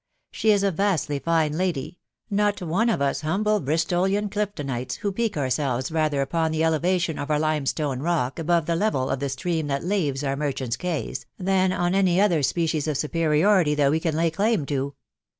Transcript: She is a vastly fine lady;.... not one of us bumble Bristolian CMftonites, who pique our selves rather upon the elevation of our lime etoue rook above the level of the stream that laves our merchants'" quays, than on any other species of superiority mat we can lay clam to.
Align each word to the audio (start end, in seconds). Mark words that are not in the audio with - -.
She 0.31 0.51
is 0.51 0.63
a 0.63 0.71
vastly 0.71 1.19
fine 1.19 1.51
lady;.... 1.59 1.99
not 2.27 2.59
one 2.59 2.89
of 2.89 3.03
us 3.03 3.21
bumble 3.21 3.59
Bristolian 3.61 4.29
CMftonites, 4.29 4.95
who 4.95 5.11
pique 5.11 5.37
our 5.37 5.51
selves 5.51 5.91
rather 5.91 6.23
upon 6.23 6.49
the 6.51 6.63
elevation 6.63 7.19
of 7.19 7.29
our 7.29 7.37
lime 7.37 7.65
etoue 7.65 8.01
rook 8.01 8.39
above 8.39 8.65
the 8.65 8.75
level 8.75 9.11
of 9.11 9.19
the 9.19 9.29
stream 9.29 9.67
that 9.67 9.83
laves 9.83 10.23
our 10.23 10.35
merchants'" 10.35 10.75
quays, 10.77 11.27
than 11.37 11.71
on 11.71 11.93
any 11.93 12.19
other 12.19 12.41
species 12.41 12.87
of 12.87 12.97
superiority 12.97 13.75
mat 13.75 13.91
we 13.91 13.99
can 13.99 14.15
lay 14.15 14.31
clam 14.31 14.65
to. 14.65 14.95